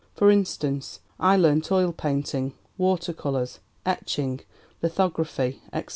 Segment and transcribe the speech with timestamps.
[0.15, 4.39] For instance, I learnt oil painting, water colours, etching,
[4.81, 5.89] lithography, etc.